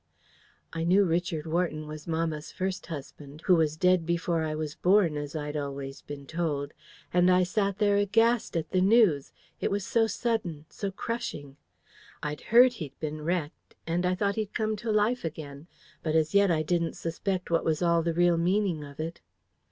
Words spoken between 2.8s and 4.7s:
husband, who was dead before I